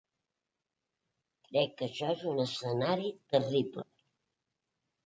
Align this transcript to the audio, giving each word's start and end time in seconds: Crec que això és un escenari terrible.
Crec 1.49 1.75
que 1.83 1.87
això 1.91 2.09
és 2.15 2.25
un 2.33 2.43
escenari 2.47 3.17
terrible. 3.37 3.89